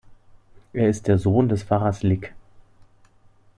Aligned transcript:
Er 0.73 0.89
ist 0.89 1.07
der 1.07 1.19
Sohn 1.19 1.47
des 1.47 1.61
Pfarrers 1.61 2.01
Lic. 2.01 2.33